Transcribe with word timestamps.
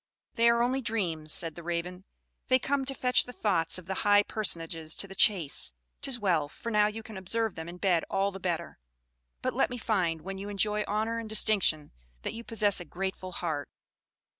"They 0.33 0.49
are 0.49 0.63
only 0.63 0.81
dreams," 0.81 1.31
said 1.31 1.53
the 1.53 1.61
Raven. 1.61 2.05
"They 2.47 2.57
come 2.57 2.85
to 2.85 2.95
fetch 2.95 3.25
the 3.25 3.31
thoughts 3.31 3.77
of 3.77 3.85
the 3.85 3.93
high 4.01 4.23
personages 4.23 4.95
to 4.95 5.07
the 5.07 5.13
chase; 5.13 5.73
'tis 6.01 6.19
well, 6.19 6.49
for 6.49 6.71
now 6.71 6.87
you 6.87 7.03
can 7.03 7.17
observe 7.17 7.53
them 7.53 7.69
in 7.69 7.77
bed 7.77 8.03
all 8.09 8.31
the 8.31 8.39
better. 8.39 8.79
But 9.43 9.53
let 9.53 9.69
me 9.69 9.77
find, 9.77 10.23
when 10.23 10.39
you 10.39 10.49
enjoy 10.49 10.83
honor 10.87 11.19
and 11.19 11.29
distinction, 11.29 11.91
that 12.23 12.33
you 12.33 12.43
possess 12.43 12.79
a 12.79 12.85
grateful 12.85 13.31
heart." 13.31 13.69